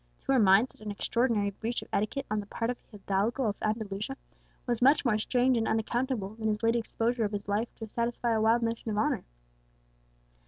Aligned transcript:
To 0.21 0.31
her 0.33 0.39
mind 0.39 0.71
such 0.71 0.81
an 0.81 0.89
extraordinary 0.89 1.51
breach 1.51 1.83
of 1.83 1.87
etiquette 1.93 2.25
on 2.31 2.39
the 2.39 2.47
part 2.47 2.71
of 2.71 2.77
a 2.79 2.89
hidalgo 2.97 3.43
of 3.45 3.55
Andalusia 3.61 4.17
was 4.65 4.81
much 4.81 5.05
more 5.05 5.19
strange 5.19 5.55
and 5.57 5.67
unaccountable 5.67 6.33
than 6.33 6.47
his 6.47 6.63
late 6.63 6.75
exposure 6.75 7.23
of 7.23 7.33
his 7.33 7.47
life 7.47 7.69
to 7.75 7.87
satisfy 7.87 8.31
a 8.31 8.41
wild 8.41 8.63
notion 8.63 8.89
of 8.89 8.97
honour. 8.97 9.23